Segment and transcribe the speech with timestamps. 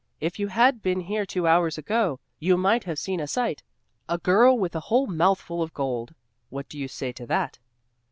[0.19, 3.61] "If you had been here two hours ago, you might have seen a sight.
[4.09, 6.15] A girl with a whole mouthful of gold!
[6.49, 7.59] What do you say to that?"